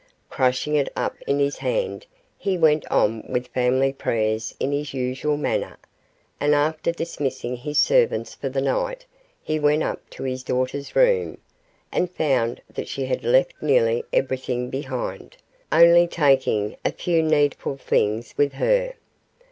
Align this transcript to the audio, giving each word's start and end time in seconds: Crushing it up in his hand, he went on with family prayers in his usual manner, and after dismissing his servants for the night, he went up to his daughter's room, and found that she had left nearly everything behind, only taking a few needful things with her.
Crushing 0.31 0.73
it 0.75 0.91
up 0.95 1.15
in 1.27 1.37
his 1.37 1.57
hand, 1.59 2.07
he 2.35 2.57
went 2.57 2.89
on 2.91 3.23
with 3.31 3.45
family 3.49 3.93
prayers 3.93 4.51
in 4.59 4.71
his 4.71 4.95
usual 4.95 5.37
manner, 5.37 5.77
and 6.39 6.55
after 6.55 6.91
dismissing 6.91 7.55
his 7.55 7.77
servants 7.77 8.33
for 8.33 8.49
the 8.49 8.61
night, 8.63 9.05
he 9.43 9.59
went 9.59 9.83
up 9.83 10.09
to 10.09 10.23
his 10.23 10.41
daughter's 10.41 10.95
room, 10.95 11.37
and 11.91 12.09
found 12.09 12.63
that 12.67 12.87
she 12.87 13.05
had 13.05 13.23
left 13.23 13.53
nearly 13.61 14.03
everything 14.11 14.71
behind, 14.71 15.37
only 15.71 16.07
taking 16.07 16.75
a 16.83 16.91
few 16.91 17.21
needful 17.21 17.77
things 17.77 18.33
with 18.35 18.53
her. 18.53 18.95